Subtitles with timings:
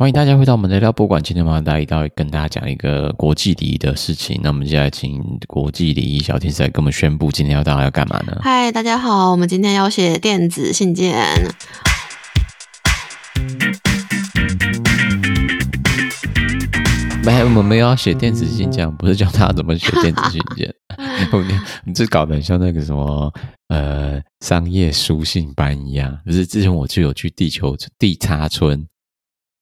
[0.00, 1.22] 欢迎大家回到我们的聊博馆。
[1.22, 4.40] 今天我们来到跟大家讲一个国际礼仪的事情。
[4.42, 8.38] 那我们接下来请国际礼仪小天使来跟我们宣布，今天要大家要干嘛呢？
[8.40, 11.14] 嗨，大家好，我们今天要写电子信件。
[17.22, 20.74] 没，我们没有要写电子信件，不是教大家怎么写电子信件。
[21.84, 23.30] 你这搞得很像那个什么
[23.68, 26.18] 呃商业书信班一样。
[26.24, 28.86] 就是之前我就有去地球地差村。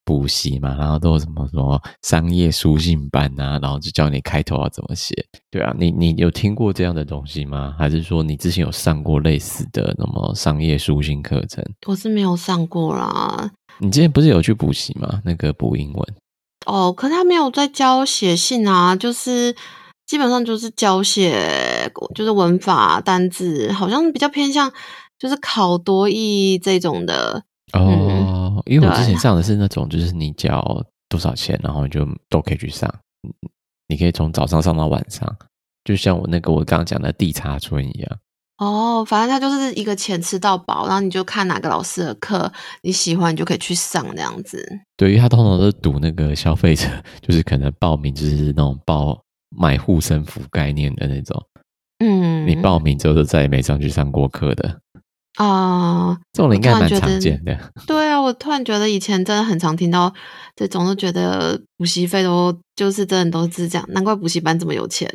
[0.08, 5.14] 补习嘛，然后都有什么什么商业书信班啊，然后就教你开头要怎么写。
[5.50, 7.74] 对啊，你你有听过这样的东西吗？
[7.78, 11.62] 还是说你之前有上过类似的那么商业书信课程？
[11.86, 13.50] 我是没有上过啦。
[13.80, 15.20] 你之前不是有去补习吗？
[15.26, 16.14] 那个补英文。
[16.64, 19.54] 哦，可是他没有在教写信啊，就是
[20.06, 24.72] 基本上就是教写，就是文法、单字，好像比较偏向
[25.18, 27.42] 就是考多义这种的。
[27.74, 27.84] 哦。
[27.90, 28.07] 嗯
[28.68, 30.62] 因为我之前上的是那种，就是你交
[31.08, 32.92] 多少钱，然后就都可以去上。
[33.88, 35.36] 你可以从早上上到晚上，
[35.82, 38.18] 就像我那个我刚刚讲的地茶村一样。
[38.58, 44.66] 哦，反正它就是一个钱吃到饱，然后你就看哪个老师的课你喜欢，你就可以去上这样子。
[44.96, 46.86] 对，因为他通常都是赌那个消费者，
[47.22, 49.18] 就是可能报名就是那种报
[49.56, 51.40] 买护身符概念的那种。
[52.00, 54.80] 嗯，你报名之后就再也没上去上过课的。
[55.36, 57.56] 啊，uh, 这种应该蛮常见的。
[57.86, 60.12] 对啊，我突然觉得以前真的很常听到
[60.54, 65.10] 这种，都觉得补习费都就是真的都是这样，难怪补习班这么有钱。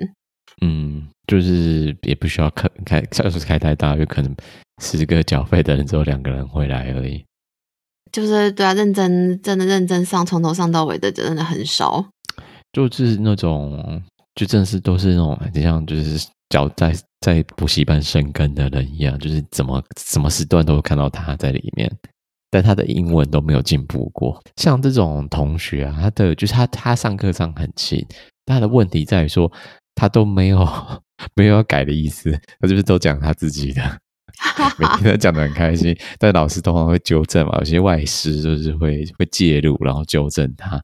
[0.62, 4.36] 嗯，就是也不需要开开，就是开太大，有可能
[4.82, 7.24] 十个缴费的人只有两个人会来而已。
[8.12, 12.06] 就是对啊，认真真的认真上，从头上到尾的真的很少。
[12.72, 14.02] 就是那种，
[14.36, 16.28] 就真的是都是那种，就像就是。
[16.50, 21.92] 脚在在补习班生根的人一样，就是怎么什么时段都会看到他在里面，
[22.54, 24.40] 但他的英文都没有进步过。
[24.58, 28.06] 像这种同学啊，他的就是他他上课上很勤，
[28.46, 29.52] 他的问题在于说
[29.96, 30.60] 他都没有
[31.36, 33.82] 没有要改的意思，他就是都讲他自己的，
[34.78, 40.80] 每天都讲的很开心，但老师通常会纠正嘛，有些外师就是会会介入，然后纠正他。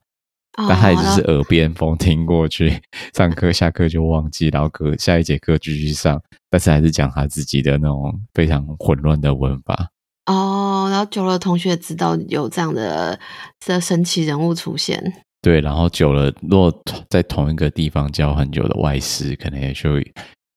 [0.68, 2.81] 但他也只是耳边风听过去，
[3.13, 9.88] 上课下课就忘记，然后课下一节课继续上，但是还是讲他自己的那种非常混乱的文法。
[10.29, 13.19] 哦，然后久了，同学知道有这样的
[13.59, 15.01] 这神奇人物出现。
[15.41, 19.90] 对，然后久了，如果在同一个地方教很久的外师，可能也就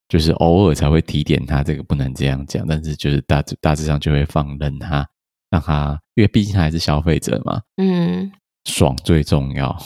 [0.08, 5.08] 就是偶尔才会提点他这个不能这样讲，但是就是大致大致上就会放任他，
[5.50, 7.60] 让他，因为毕竟他还是消费者嘛。
[7.76, 8.30] 嗯。
[8.64, 9.76] 爽最重要，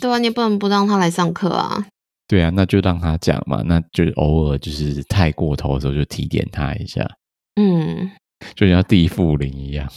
[0.00, 1.84] 对啊，你不能不让他来上课啊。
[2.28, 7.04] 对啊，那就让他讲嘛，那就偶尔就是太过头的时候就提点他一下，
[7.56, 8.08] 嗯，
[8.54, 9.88] 就像地缚灵一样。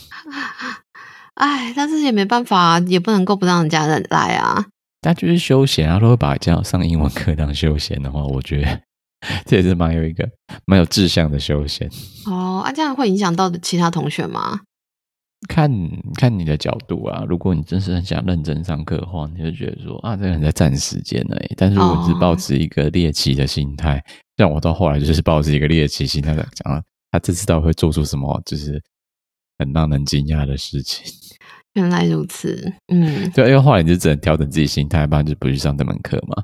[1.36, 4.66] 哎，但是也没办法，也不能够不让人家人来啊。
[5.02, 8.82] 但就是休闲啊，如果把这样上英文课当休闲的话，我觉得
[9.46, 10.30] 这也是蛮有一个
[10.66, 11.90] 蛮有志向的休闲。
[12.26, 14.62] 哦，啊，这样会影响到其他同学吗？
[15.50, 15.70] 看
[16.16, 21.54] 看你的角度啊，如果你真是很想认真上课的话，你就觉得说啊，这个人在占时间而已。
[21.58, 24.04] 但是如果你是抱持一个猎奇的心态，哦、
[24.38, 26.82] 像我到后来就是抱持一个猎奇心态在讲，
[27.14, 28.82] 他这次到底会做出什么，就是
[29.60, 31.06] 很让人惊讶的事情。
[31.74, 36.44] 原来如此，嗯，对，因为后来你就只能调整自己心态，不然就不去上这门课嘛。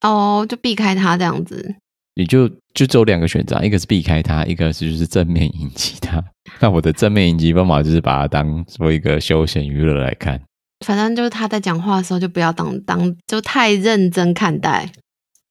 [0.00, 1.76] 哦，就避开他这样子。
[2.16, 6.24] 你就就只有两个选择，一个是避开他，一个是就是正面迎击他。
[6.58, 10.42] 那我的正面迎击方法就是把它当做一个休闲娱乐来看。
[10.84, 14.90] 反正就是他在讲话的时候，就不要当当就太认真看待。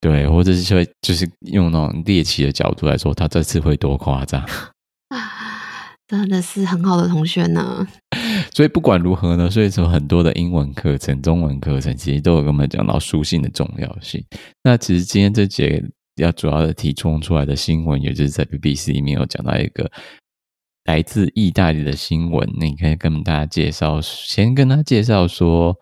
[0.05, 4.39] 对，或者是说就是用那种猎奇的角度来说，他这次会多夸张
[5.09, 5.97] 啊！
[6.07, 7.87] 真的是很好的同学呢。
[8.53, 14.23] 所以不管如何呢，所以说很多的英文课程、中文课程，其实都有跟我们讲到书信的重要性。
[14.63, 15.83] 那其实今天这节。
[16.17, 19.91] 要主要的提供出来的新闻，也就是在 BBC 里面有讲到一个
[20.85, 25.75] 来自意大利的新闻，那你可以跟大家介绍，先跟他介绍说，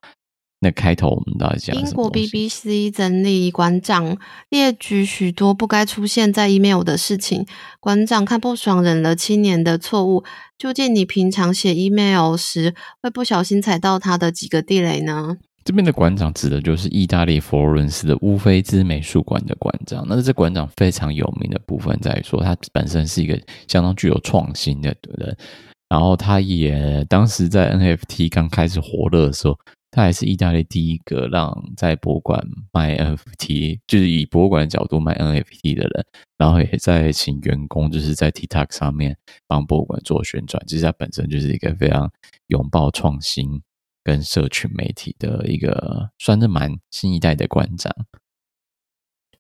[0.63, 1.75] 那开头我们到底讲？
[1.75, 4.17] 英国 BBC 整理馆长
[4.49, 7.45] 列举许多不该出现在 email 的事情，
[7.81, 10.23] 馆长看不爽忍了七年的错误，
[10.57, 15.37] 究竟你平常写 email 时会不小心踩到他的几个地雷呢？
[15.65, 20.05] 这边的馆长指的就是意大利佛罗伦斯的乌菲兹美术馆的馆长。
[20.09, 25.37] 那这馆长非常有名的部分在于说，他本身是一个相当具有创新的人。
[25.89, 29.55] 然后，他也当时在 NFT 刚开始火热的时候，
[29.93, 36.05] 他还是意大利第一个让在博物馆卖 NFT，就是以博物馆的角度卖 NFT 的人。
[36.37, 39.15] 然后也在请员工，就是在 TikTok 上面
[39.47, 40.61] 帮博物馆做宣传。
[40.65, 42.11] 其实他本身就是一个非常
[42.47, 43.61] 拥抱创新。
[44.05, 47.89] 跟社群媒体的一个算是蛮新一代的馆长。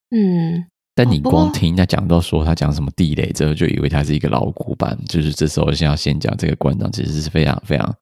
[0.09, 0.65] 嗯，
[0.95, 4.97] 但你光听人家讲到说他讲什么地雷之后，就以为他是一个老古板。
[5.03, 7.93] 就是这时候先要先讲这个馆长其实是非常非常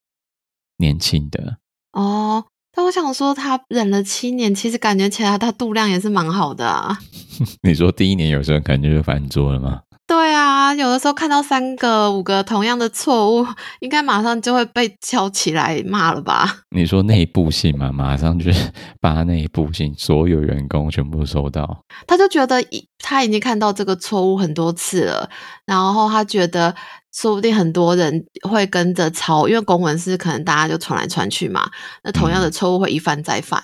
[0.77, 1.57] 年轻的
[1.93, 2.45] 哦。
[2.73, 6.97] 但我想说，他忍了七年，其实感觉起来他度量也是蛮好的啊。
[7.63, 9.81] 你说第一年有时候感觉就翻桌了吗？
[10.07, 13.47] 对啊，有的时候看到三个、五个同样的错误，
[13.79, 16.59] 应该马上就会被敲起来骂了吧？
[16.75, 18.71] 你说内部信嘛，马上就 是
[19.01, 21.83] 发内部信，所有员工全部收到。
[22.07, 22.61] 他就觉得
[22.99, 25.29] 他已经看到这个错误很多次了，
[25.65, 26.75] 然后他觉得
[27.13, 31.69] 说不定很多人会跟着抄，因为公文是可能大家就传来传去嘛，
[32.03, 33.61] 那同样的错误会一犯再犯。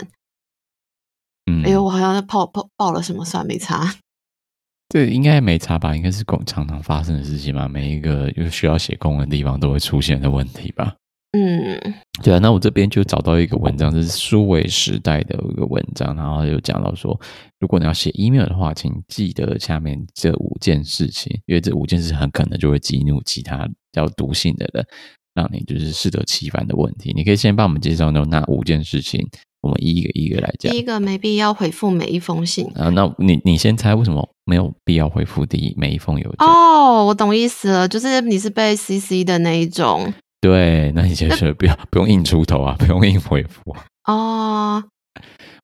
[1.50, 3.96] 嗯，哎呦，我好像报报报了什么，算没差。
[4.90, 5.96] 对，应该没差吧？
[5.96, 7.68] 应该是公常常发生的事情吧？
[7.68, 10.96] 每一个有需要写公文的地方都会出现的问题吧？
[11.32, 11.80] 嗯，
[12.24, 12.40] 对啊。
[12.40, 17.20] 那我这边就找到一个文章，这是数位时代的一个文章，然后就讲到说，
[17.60, 24.86] 如果你要写 email 的话，请记得下面这五件事情，因为这五件事很可能就会激怒其他要读信的人，
[25.34, 27.14] 让你就是适得其反的问题。
[27.14, 29.28] 你可以先帮我们介绍那那五件事情。
[29.60, 30.72] 我们一个一个来讲。
[30.72, 32.90] 第一个，没必要回复每一封信啊。
[32.90, 36.48] 那你你先猜为什么没有必要回复第一每一封邮件？
[36.48, 40.14] 哦，我懂意思了，就是你是被 CC 的那一种。
[40.40, 43.86] 对，那你就是不要不用硬出头啊，不用硬回复啊。
[44.06, 44.84] 哦，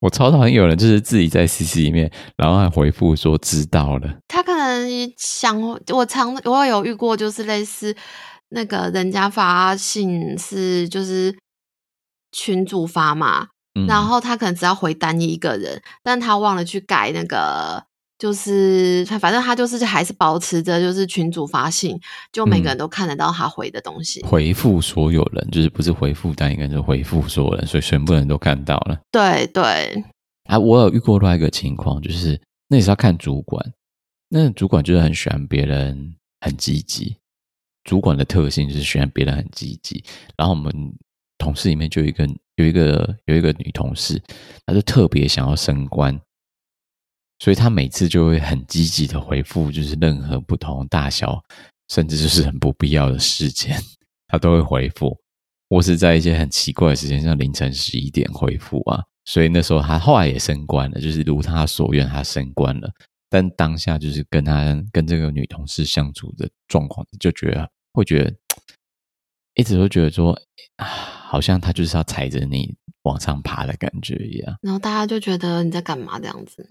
[0.00, 4.18] 我超讨厌有人就是自己在 CC 里面，然后还回复说知道了。
[4.28, 5.60] 他可能想，
[5.92, 7.96] 我常我有遇过，就是类似
[8.50, 11.34] 那个人家发信是就是
[12.32, 13.48] 群主发嘛。
[13.88, 17.82] 然后他可能只要回单一一个人，但他忘了去改那个，
[18.24, 22.00] 就是他反正他就是还是保持着就是群主发信，
[22.32, 24.22] 就每个人都看得到他回的东西。
[24.22, 28.98] 嗯、回复所有人，就是不是回复单一个人，就是回复所有人，所以全部人都看到了。
[29.12, 30.02] 对对。
[30.44, 33.62] 啊，我有遇过另外一个情况，就是那也是要看主管，
[34.30, 37.16] 那主管就是很喜欢别人很积极，
[37.84, 40.02] 主管的特性就是喜欢别人很积极，
[40.38, 40.72] 然后我们。
[41.36, 44.22] 同事里面就有一个有一个有一个女同事，
[44.64, 46.18] 她就特别想要升官，
[47.38, 51.42] 所以他每次就会很积极的回复，就是任何不同大小，
[51.88, 53.78] 甚至就是很不必要的事件，
[54.28, 55.16] 他都会回复，
[55.68, 59.02] 或是在一些很奇怪的时间，像凌晨十一点回复啊。
[59.24, 62.90] 所以那时候他后来也升官了，就是如他所愿，他升官了。
[63.28, 68.32] 但当下就是跟他跟这个女同事相处的状况，就觉得会觉得
[69.54, 70.38] 一直都觉得说
[70.76, 70.86] 啊。
[71.34, 72.72] 好像他就是要踩着你
[73.02, 76.64] 往上爬的感觉一样，然后大家就觉得你在干嘛这样子。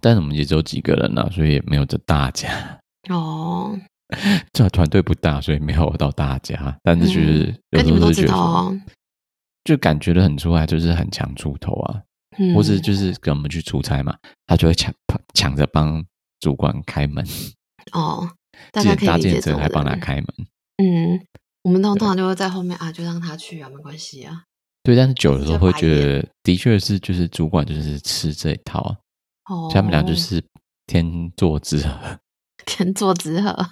[0.00, 3.78] 但是我们也只有几个人呢、啊，所以也没有这大家哦。
[4.52, 6.76] 这团队不大，所以没有到大家。
[6.82, 8.80] 但是就是有时候就觉得，
[9.64, 12.02] 就感觉得很出来，就是很强出头啊，
[12.38, 14.16] 嗯、或是就是跟我们去出差嘛，
[14.46, 14.92] 他就会抢
[15.34, 16.04] 抢着帮
[16.40, 17.24] 主管开门
[17.92, 18.28] 哦，
[18.72, 20.26] 大家可以搭建车还帮他开门，
[20.82, 21.20] 嗯。
[21.62, 24.44] 我们通常就会在后面啊，就让他去啊，没关系啊。
[24.82, 28.96] 对，但是久了之后会觉得，的确是就是主管就是吃这一套啊。
[29.50, 30.42] 哦，他们俩就是
[30.86, 31.92] 天作之合，
[32.64, 33.70] 天作之合。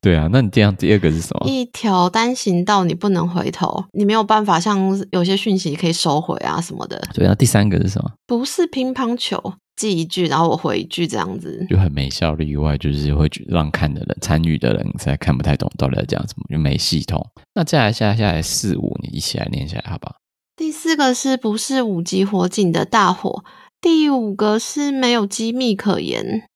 [0.00, 1.50] 对啊，那你这样第二个是什么？
[1.50, 4.78] 一条单行道你不能回头，你没有办法像
[5.10, 7.02] 有些讯息可以收回啊什么的。
[7.12, 8.12] 对啊，第三个是什么？
[8.26, 9.54] 不是乒乓球。
[9.74, 12.48] 记一句，然后我回一句，这样子就很没效率。
[12.50, 17.26] 以外，就是会让看的人、参与的人才看不太懂到底在讲什么，就没系统。
[17.54, 20.16] 那接下来、下下来四五，你一起来念下来，好不好？
[20.54, 23.42] 第四个是不是五级火警的大火？
[23.82, 26.48] 第五个是没有机密可言。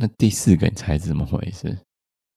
[0.00, 1.78] 那第四个你猜是怎么回事？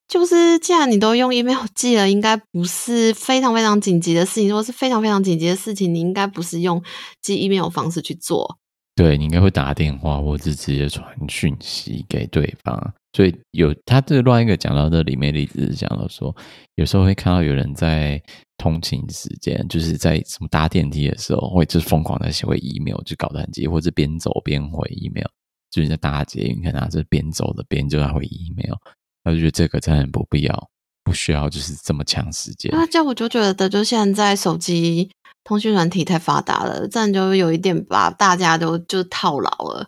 [0.08, 4.48] 就是既然你都用 email 寄了，应该不是非常非常紧急的事情。
[4.48, 6.82] 如果是非常非常紧急的事情，你应该不是用
[7.24, 8.60] 寄 email 方式去做。
[8.96, 12.94] 对，你应该会打电话，或者直接传讯息给对方。
[13.16, 16.36] 所以有他这乱一个讲到这里面的例子是讲到说，
[16.76, 18.22] 有时候会看到有人在
[18.58, 25.28] 通勤时间，就是在什么搭电梯的时候，会就疯狂的写回 email，就搞得很急，或者边走边回 email，
[25.72, 28.76] 就是在搭捷运，你看他是边走的边就在回 email，
[29.24, 30.70] 他就觉得这个真的很不必要，
[31.06, 32.70] 不需要就是这么长时间。
[32.74, 35.10] 那这样我就觉得，就现在手机。
[35.48, 39.88] 通讯软体太发达了，这样就有一点把大家都就套牢了。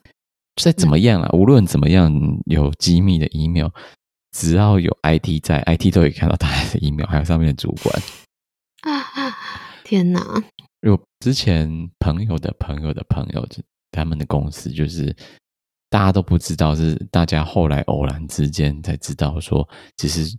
[0.57, 2.11] 再怎么样啊，嗯、无论怎么样，
[2.45, 3.69] 有机密的 email，
[4.31, 8.01] 只要有 IT 在，IT 都可以看到大家的 email，还有上面的主管。
[8.81, 9.33] 啊！
[9.83, 10.21] 天哪！
[10.81, 13.61] 有之前朋友的朋友的朋友，就
[13.91, 15.15] 他们的公司，就是
[15.89, 20.37] 大家都不知道，是大家后来偶然之间才知道说，其实。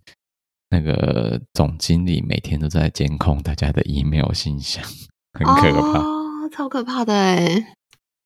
[0.71, 4.85] 那个总经理每天都在监控大家的 email 信箱，
[5.33, 7.75] 很可怕，哦、超可怕的哎！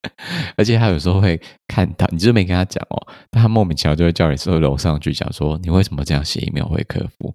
[0.57, 7.35] 而且他有时候会看到，你就没跟他讲哦，但他莫名其妙就会叫你说楼上去讲说，你为什么这样写 email 回客服？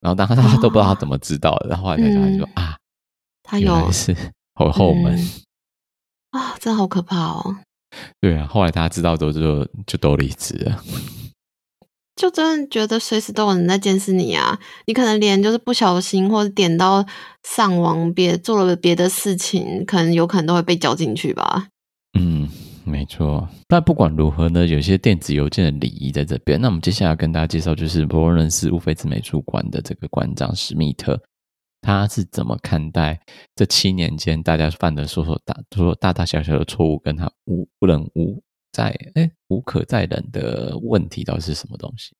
[0.00, 2.76] 然后当他他都不知道他怎么知道的，然后后来才知道就说、嗯、啊，
[3.42, 4.16] 他有是
[4.54, 5.14] 后后门
[6.30, 7.56] 啊、嗯哦，真的好可怕哦！
[8.20, 10.82] 对啊，后来大家知道之后就就都离职了。
[12.14, 14.58] 就真的觉得随时都有人在监视你啊！
[14.86, 17.04] 你可能连就是不小心或者点到
[17.42, 21.68] 上网别做了别的事情，可能有可能都会被叫进去吧。
[22.18, 22.46] 嗯，
[22.84, 23.48] 没错。
[23.66, 26.60] 但不管如何呢，有些电子邮件的礼仪在这边。
[26.60, 31.18] 那我们接下来跟大家介绍，就是佛罗伦斯乌菲兹美术馆的这个馆长史密特，
[31.80, 33.18] 他是怎么看待
[33.56, 38.42] 这七年间大家犯的所有大说大大小小的错误，跟他无不能无。
[38.72, 42.14] 在哎，无可再忍的问题到底是什么东西？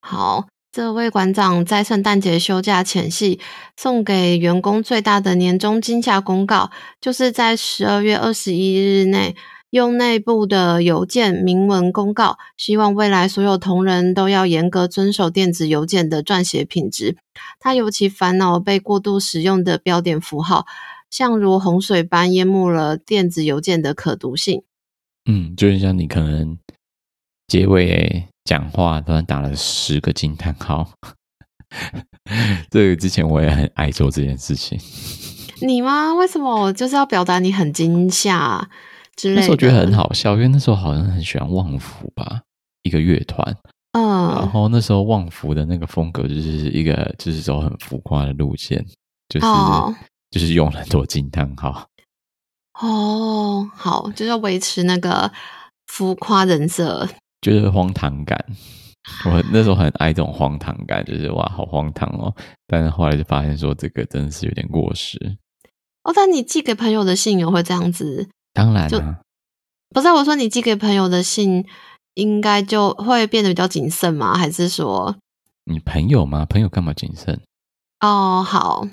[0.00, 3.40] 好，这位馆长在圣诞节休假前夕
[3.76, 6.70] 送给员工最大的年终惊吓公告，
[7.00, 9.34] 就是在十二月二十一日内
[9.70, 17.16] 用内部的邮件明文公告，希望未来所有同仁都要严格遵守电子邮件的撰写品质。
[17.58, 20.66] 他尤其烦恼被过度使用的标点符号，
[21.10, 24.62] 像如洪水般淹没了电子邮件的可读性。
[25.26, 26.58] 嗯，就是像你可能
[27.46, 30.90] 结尾讲话突然打了十个惊叹号，
[32.70, 34.78] 这个之前我也很爱做这件事情。
[35.62, 36.12] 你吗？
[36.14, 38.68] 为什么我就是要表达你很惊吓
[39.14, 39.40] 之类的？
[39.40, 42.42] 那时候觉得很好笑，因为那时候好像很喜欢旺福吧，
[42.82, 43.56] 一个乐团。
[43.92, 48.84] 嗯，然后那时候旺福的那个风格就是一个就是走很浮夸的路线，
[49.28, 49.94] 就是、哦、
[50.30, 51.86] 就是用很多惊叹号。
[52.80, 55.30] 哦，好，就是要维持那个
[55.86, 57.08] 浮夸人设，
[57.40, 58.44] 就是荒唐感。
[59.26, 62.32] 我那时候很爱这种荒唐感，就是哇，好荒唐哦！
[62.68, 65.18] 但是后来就发现说，这个真的是有点过时。
[66.04, 68.28] 哦，但你寄给朋友的信也会这样子？
[68.52, 69.20] 当然啊，
[69.90, 71.66] 不是我说你寄给朋友的信，
[72.14, 74.36] 应该就会变得比较谨慎吗？
[74.36, 75.16] 还是说
[75.64, 76.46] 你朋友吗？
[76.46, 77.40] 朋友干嘛谨慎？
[78.02, 78.86] 哦，好。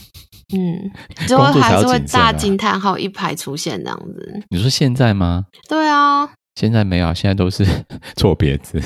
[0.51, 0.89] 嗯，
[1.27, 4.41] 就会还是会大惊叹号一排出现这样子。
[4.49, 5.45] 你说现在吗？
[5.67, 7.63] 对啊，现在没有，现在都是
[8.17, 8.81] 错别字。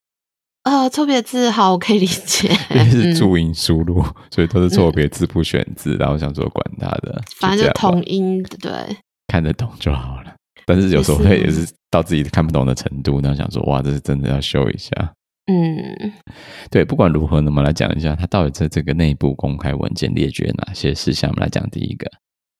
[0.64, 5.94] 呃，错别字好，我可以理解， 因为是注音输入，嗯、所以都是错别字不选字。
[5.96, 8.70] 嗯、然后想说管他的，反正就同音，对，
[9.28, 10.34] 看得懂就好了。
[10.66, 14.90] 但是有时候会也是到自己看不懂的程度，然后想说哇，这是真的要修一下。
[15.50, 16.12] 嗯，
[16.70, 21.28] 对，不管如何呢，我们来讲一下，它到底在这个内部公开文件列举哪些事项。
[21.28, 22.08] 我们来讲第一个。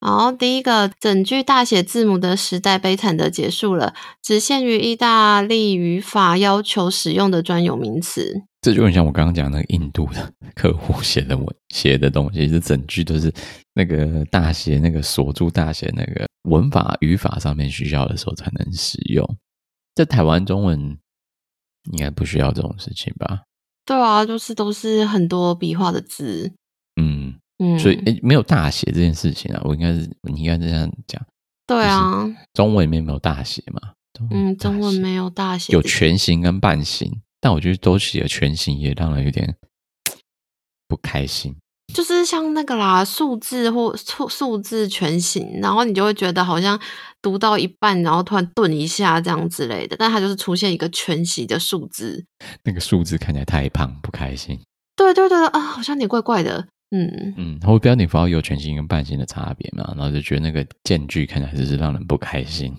[0.00, 8.42] 好，第一个，整句大写字母的时代悲惨的结束了，只限于意大利语法要求使用的专有名词。
[8.60, 13.32] 这就很像我刚刚讲那个印度的 客户写的文写的东西，是整句都是
[13.74, 19.24] 那个大写那个锁住大写那个文法语法上面需要的时候才能使用。
[19.94, 20.98] 在台湾中文。
[21.92, 23.42] 应该不需要这种事情吧？
[23.84, 26.52] 对啊，就是都是很多笔画的字。
[27.00, 31.20] 嗯嗯，所以诶，没有大写这件事情啊，我应该是你应该这样讲。
[31.66, 33.92] 对啊，中文里面没有大写嘛？
[34.30, 39.56] 嗯，中文没有大写，有全形跟半形，但我觉得都写了全形也让人有点
[40.86, 41.56] 不开心。
[41.92, 46.78] 就是像那个啦，数字或数数字全形，然后你就会觉得好像
[47.20, 52.24] 读到一半，然后突然顿一下这样之类的，但它就是出现一个全息的数字，
[52.64, 54.58] 那个数字看起来太胖，不开心。
[54.96, 62.74] 对对对啊，好像你怪怪的，嗯嗯，然后标点符号有全形跟半形的差别嘛，然后就觉得那个间距看起来就是让人不开心。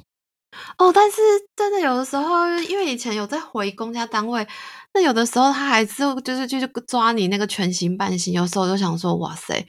[0.78, 1.18] 哦，但是
[1.56, 4.46] 真的有的时候，因为以前有在回公家单位。
[4.94, 9.66] 那有的时候他还是就是去抓你那个全形半形，有时候我就想说，哇塞，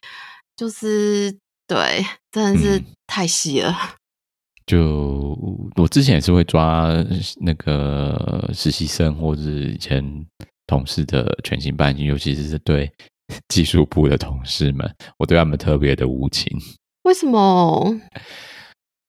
[0.56, 1.32] 就是
[1.68, 3.70] 对，真的是太细了。
[3.72, 3.94] 嗯、
[4.66, 5.38] 就
[5.76, 6.88] 我之前也是会抓
[7.40, 10.04] 那个实习生或者以前
[10.66, 12.90] 同事的全形半形，尤其是对
[13.48, 16.52] 技术部的同事们，我对他们特别的无情。
[17.04, 18.00] 为什么？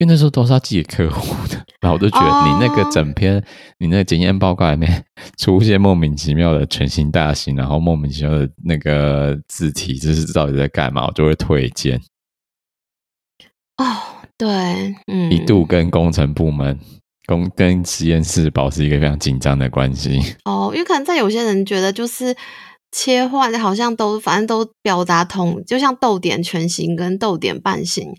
[0.03, 3.43] 因为那时候都是要寄给客户的， 然后我就觉得你那个整篇、oh.
[3.79, 5.05] 你那个检验报告里面
[5.37, 11.05] 出现莫名其妙的全新大型，然后莫名其妙的那个字体，这是到底在干嘛？
[11.07, 11.97] 我就会推荐。
[13.77, 14.49] 哦，oh, 对，
[15.07, 16.77] 嗯，一度跟工程部门、
[17.25, 20.19] 工跟实验室保持一个非常紧张的关系。
[20.43, 22.35] 哦，oh, 因为可能在有些人觉得就是
[22.91, 28.13] 切换好像都反正都表达同，就像逗点全形跟逗点半形。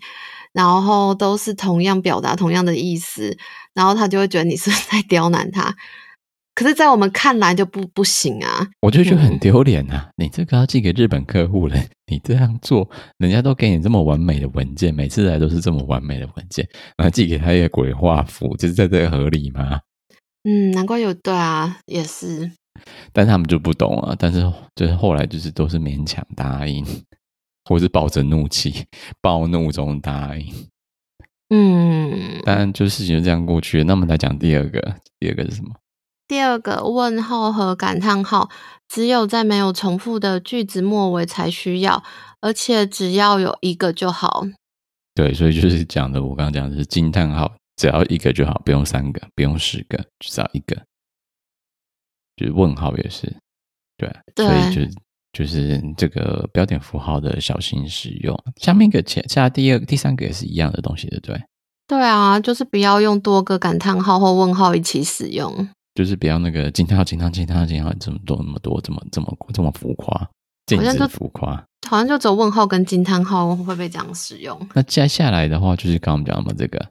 [0.55, 3.37] 然后都是同样表达同样的意思，
[3.73, 5.75] 然后他就会觉得你是在刁难他。
[6.53, 8.65] 可是，在我们看来就不不行啊！
[8.79, 10.09] 我就觉得很丢脸啊！
[10.11, 11.75] 嗯、你这个要寄给日本客户了，
[12.09, 19.81] 你这样做，人家都给你这么完美的文件，每次来都是这么完美的文件，然后寄给他一个鬼画符，就是在这个合理吗？
[20.45, 22.49] 嗯，难怪有对啊，也是。
[23.11, 24.15] 但他们就不懂啊！
[24.17, 24.39] 但是
[24.75, 26.85] 就是后来就是都是勉强答应，
[27.65, 28.85] 或是抱着怒气、
[29.21, 30.53] 暴怒中答应。
[31.49, 33.83] 嗯，当然就事情就这样过去了。
[33.83, 35.75] 那么来讲第二个，第二个是什么？
[36.27, 38.49] 第二个问号和感叹号，
[38.87, 42.03] 只有在没有重复的句子末尾才需要，
[42.41, 44.47] 而且只要有一个就好。
[45.13, 50.75] 对，所以就是讲的，我刚刚讲的是惊叹号，只要一个就好，不用三个，不用十个，只要一个。
[52.35, 53.33] 就是问号也是，
[53.95, 54.81] 对，对，所以就
[55.35, 58.33] 就是这个标点符号的小心使用。
[58.55, 61.37] 下面一个前下第二、第三个也是一样的东西的，对。
[61.87, 65.67] 对啊，就是不要用多个感叹号或问号一起使用。
[65.93, 70.29] 就是不要那个惊叹号、惊叹、惊叹号、惊叹号这么多、那么多、这么这么这么浮夸，
[70.65, 71.63] 这样子浮夸。
[71.87, 74.59] 好像就只有问号跟惊叹号会被这样使用。
[74.73, 76.89] 那接下来的话，就是刚刚我们讲的嘛，这个。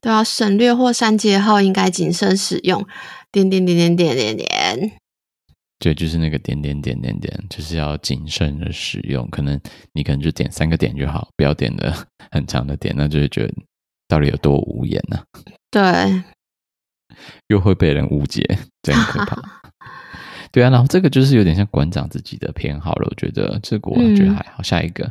[0.00, 2.84] 对啊，省略或删节号应该谨慎使用。
[3.30, 4.92] 点点点点点点点。
[5.78, 9.28] 对，就是那个点点点点点，就是要谨慎的使用。
[9.30, 9.60] 可能
[9.92, 11.94] 你可能就点三个点就好，不要点的
[12.30, 13.54] 很长的点，那就会觉得
[14.08, 15.24] 到底有多无言呢、啊？
[15.70, 16.22] 对。
[17.48, 18.42] 又会被人误解，
[18.82, 19.62] 真可怕。
[20.52, 23.08] 对啊，然后这个就是有点像馆长自己的偏好了。
[23.10, 24.58] 我觉得这个我觉得还好。
[24.58, 25.10] 嗯、下一个，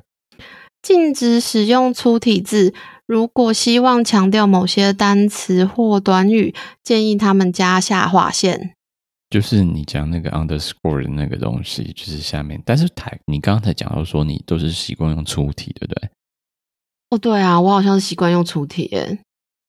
[0.82, 2.74] 禁止使用粗体字。
[3.08, 8.76] 如果希望强调某些单词或短语，建议他们加下划线。
[9.30, 12.62] 就是你讲那个 underscore 的那个东西，就是下面。
[12.66, 16.10] 但是台，你刚刚才讲到说你都是习惯用粗体，对不对？
[17.10, 18.88] 哦，对啊，我好像是习惯用粗体。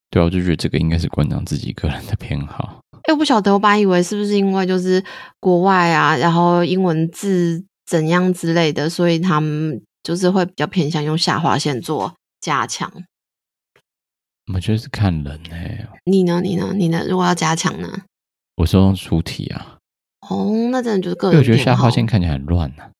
[0.09, 2.81] 对啊，我就觉得这个应该是馆长自己个人的偏好。
[3.03, 5.03] 哎，我不晓得，我本来以为是不是因为就是
[5.39, 12.91] 国外啊，然后英文字怎样之类的，所以他们就是会比较偏向用下划线做加强。
[14.53, 15.89] 我觉得是看人哎、欸。
[16.05, 16.41] 你呢？
[16.41, 16.73] 你呢？
[16.73, 17.05] 你呢？
[17.07, 18.01] 如果要加强呢？
[18.59, 19.77] 我是用粗体啊。
[20.29, 21.39] 哦，那真的就是个人。
[21.39, 22.91] 我觉得下划线看起来很乱呢、啊。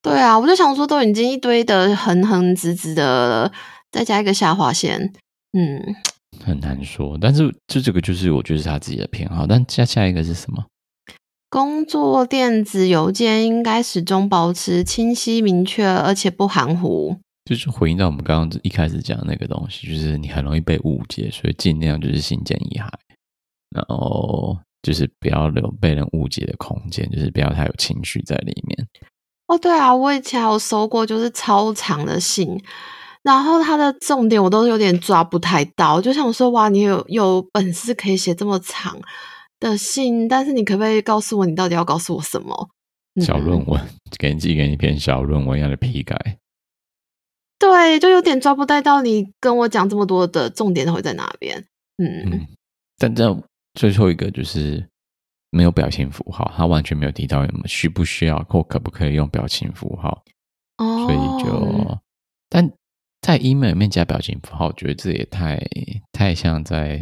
[0.00, 3.52] 对啊，我就想说，都已经一堆的横横直直的，
[3.92, 5.12] 再加一个下划线，
[5.52, 5.94] 嗯。
[6.44, 9.46] 很难说，但是这这个就是我觉得是他自己的偏好。
[9.46, 10.64] 但下下一个是什么？
[11.50, 17.18] 工作电子邮件应该始终保持清晰明确，而且不含糊。
[17.44, 22.88] 就是回应到我们刚刚一开始讲的那个东西，就是你很容易被误解，所以尽量就是信件遗骸，
[23.70, 28.88] 然后就是不要留被人误解的空间，就是不要太有情绪在里面。
[29.46, 32.58] 哦，对啊，我以前有收过就是超长的信。
[33.22, 38.98] 然后它的重点我都有点抓不太到，就想说哇，你有有本事可以写这么长
[39.60, 42.70] 的信，但是你可不可以告诉我你到底要告诉我什么？
[43.20, 43.78] 小论文，
[44.18, 46.38] 给你寄给你一篇小论文一样的批改。
[47.58, 51.66] 对，就有点抓不太到你跟我讲这么多的重点会在哪边。
[51.98, 52.46] 嗯，嗯，
[52.96, 53.36] 但这
[53.78, 54.84] 最后一个就是
[55.50, 60.22] 没有表情符号，他完全没有提到你们需不需要或可不可以用表情符号。
[60.76, 61.98] 哦，所以就
[62.50, 62.70] 但。
[63.20, 65.60] 在 email 里面加表情符号，我觉得这也太
[66.12, 67.00] 太像在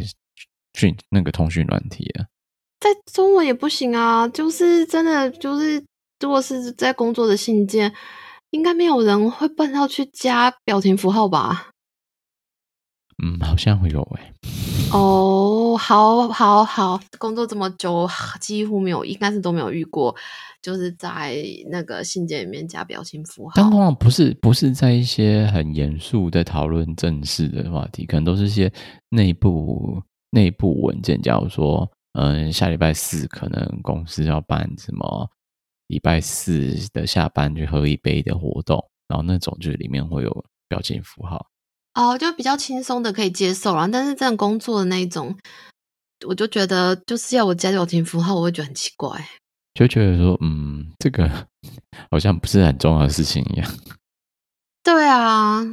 [0.73, 2.25] 讯那个通讯软体了。
[2.79, 5.81] 在中文也不行啊，就是真的就是，
[6.19, 7.93] 如果是在工作的信件，
[8.49, 11.69] 应该没有人会笨到去加表情符号吧？
[13.23, 14.33] 嗯，好像会有诶、欸。
[14.91, 18.07] 哦，好，好，好，工作这么久，
[18.39, 20.15] 几乎没有，应该是都没有遇过。
[20.61, 21.37] 就是在
[21.69, 28.71] 那个信件里面加表情符号，但往往不是不是在一些很严肃的讨论正式的话题，可能都是一些
[29.09, 30.01] 内部
[30.31, 31.21] 内部文件。
[31.21, 35.29] 假如说，嗯，下礼拜四可能公司要办什么，
[35.87, 41.45] 礼拜四的下班去喝一杯的活动，然后那种就是里面会有表情符号。
[41.97, 45.35] 哦，就比较轻松的可以接受啦，但是这样工作的那一种，
[46.27, 49.27] 我就觉得就是要我加表情符号，我会觉得很奇怪。
[49.73, 51.27] 就觉得说，嗯，这个
[52.11, 53.71] 好像不是很重要的事情一样。
[54.83, 55.65] 对啊，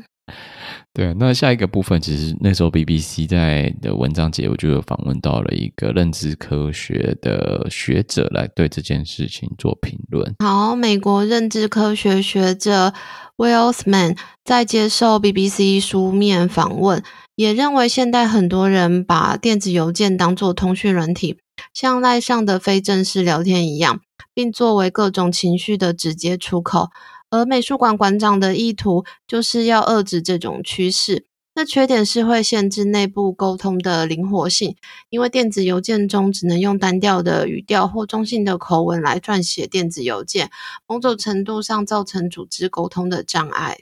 [0.94, 1.12] 对。
[1.14, 10.34] 那下一个部分，其实那时候 BBC 在的文章节，我就有访问到了一个认知科学的学者来对这件事情做评论。
[10.38, 12.94] 好，美国认知科学学者
[13.36, 17.02] Will Othman 在接受 BBC 书面访问，
[17.34, 21.38] 也认为现代很多人把电子邮件当作通讯软体。
[21.72, 24.00] 像赖上的非正式聊天一样，
[24.32, 26.90] 并作为各种情绪的直接出口。
[27.34, 34.76] 而美术馆馆长的意图就是要遏制这种趋势，那缺点是会限制内部沟通的灵活性，
[35.10, 40.50] 因为电子邮件中只能用单调的语调或中性的口吻来撰写电子邮件，
[40.86, 43.80] 某种程度上造成组织沟通的障碍。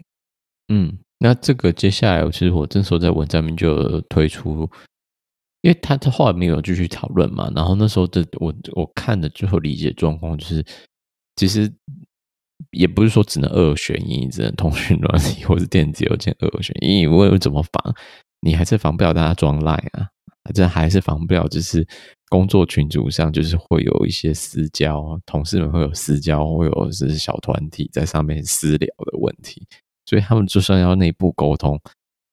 [0.69, 4.71] 嗯，那这个接下来，其实我这时候在文章里面就推出。
[5.65, 10.65] 因为他他后来没有继续讨论嘛，然后那时候的我我看的最后理解状况就是，
[11.37, 11.73] 其实
[12.71, 17.95] 也不是说只能二选一，只能通讯软体或是电子邮件二选一，因为怎么防？
[18.41, 20.09] 你还是防不了大家装赖啊，
[20.55, 21.87] 这还是防不了，就是
[22.29, 29.67] 工作群组上就是会有一些私交，同事们会有私交，会有就是小团体在上面私聊的问题，
[30.07, 31.81] 所以他们就算要内部沟通。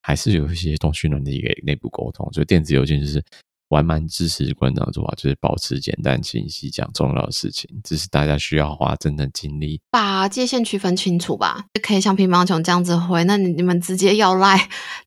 [0.02, 3.22] 还是有一些通讯软体给内部沟通，所以电子邮件就是
[3.70, 11.64] 我还蛮支持馆长的做法，就是保持简单清晰，讲重要的事情，只是大家需要花真的精力把界限区分清楚吧。
[11.74, 14.58] 就可以像乒乓球这样子回，那你你们直接要赖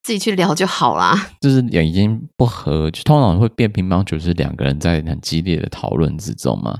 [0.03, 1.31] 自己去聊就好啦。
[1.40, 6.79] 就是眼睛不合，就通常会变乒乓球，是两个人在很激烈的讨论之中嘛。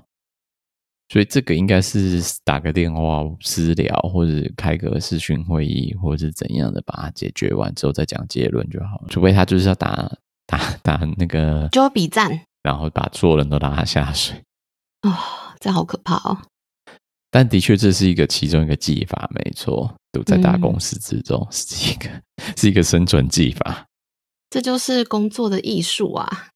[1.09, 9.09] 所以这个应该是打个电话私聊，或者开个视讯会议，或者是怎样的，把它解决完之后再讲结论就好了。
[9.11, 10.11] 除非他就是要打
[10.47, 14.43] 打 打那个，就比战，然后把所有人都拉他下水。
[15.03, 15.15] 哦，
[15.61, 16.39] 这好可怕哦！
[17.31, 22.11] 但的确这是一个其中一个技法，没错，都在大公司之中、嗯、是一个
[22.57, 23.87] 是一个生存技法。
[24.51, 26.49] 这就是工作的艺术啊！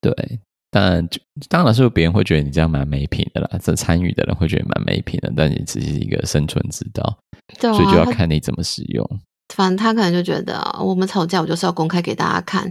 [0.00, 0.40] 对。
[0.70, 7.18] 但就当然是别人会觉得你这样蛮没品的啦，这参与的人会觉得蛮没品的，但你只是一个生存之道，
[7.58, 9.20] 对啊，所以就要看你怎么使用。
[9.54, 12.70] 反正他可能就觉得我们吵架，我就是要公开给大家看。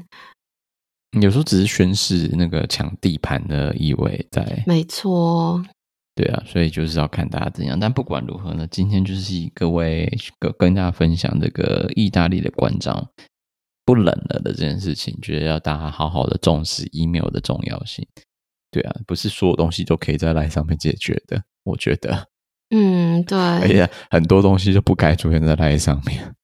[1.22, 5.64] 有时候只是宣示那个抢地盘的意味在，没错。
[6.16, 7.80] 对啊，所以就是要看大家怎样。
[7.80, 13.10] 但不管如何呢，今天就是以各位跟跟大家分享这个意大利的馆长。
[13.86, 18.06] 不冷了的这件事情，觉得要大家好好的重视 email 的重要性。
[18.70, 21.42] 对啊，不是所有东西都可以在 LINE 上面解决的。
[21.64, 22.28] 我觉得，
[22.72, 26.36] 嗯，对，而且很多东西就不该出现在 LINE 上面。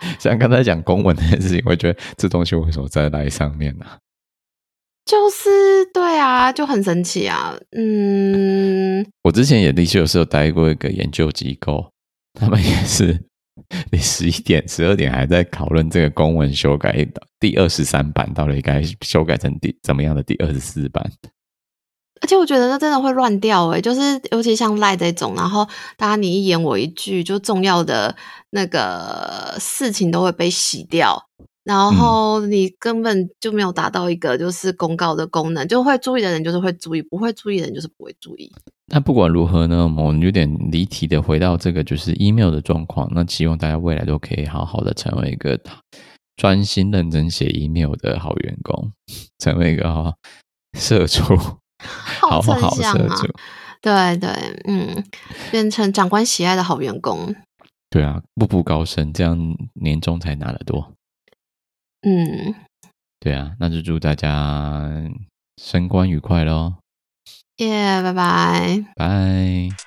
[0.18, 3.86] 像刚才讲公文那件事情，我觉得这东西为什么在 LINE 上面呢？
[5.04, 7.56] 就是对啊，就很神奇啊。
[7.72, 11.92] 嗯，我之前也的确有时候待过一个研究机构，
[12.32, 13.24] 他们也是。
[13.90, 16.94] 你十一点、十二点还在讨论这个公文修改
[17.40, 21.10] 第二十三版，到底该修改成第怎么样的第二十四版？
[22.20, 28.14] 而且我觉得那真的会乱掉诶，就是尤其像赖这种，然后大家你一言我一句，就重要的
[28.50, 31.26] 那个事情都会被洗掉。
[31.64, 38.52] 然后你根本就没有达到一个就是公告的功能，就会注意的人就是会注意，不会注意的人就是不会注意。
[38.86, 43.10] 那不管如何呢，我们有点离题的回到这个就是 email 的状况。
[43.12, 45.58] 那希望大家未来都可以好好的成为一个
[46.36, 48.92] 专心认真写 email 的好员工，
[49.40, 50.14] 成为一个好
[50.78, 51.34] 社畜，
[52.30, 53.28] 好好好社畜。
[53.80, 54.30] 对对，
[54.66, 55.04] 嗯，
[55.50, 57.34] 变成长官喜爱的好员工。
[57.88, 59.38] 对啊，步步高升，这样
[59.74, 60.92] 年终才拿得多。
[62.02, 62.54] 嗯，
[63.20, 64.90] 对啊，那就祝大家
[65.62, 66.74] 升官愉快喽！
[67.58, 69.85] 耶，拜拜，拜。